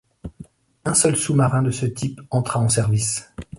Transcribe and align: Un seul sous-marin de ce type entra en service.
Un 0.83 0.95
seul 0.95 1.15
sous-marin 1.15 1.61
de 1.61 1.69
ce 1.69 1.85
type 1.85 2.21
entra 2.31 2.59
en 2.59 2.69
service. 2.69 3.31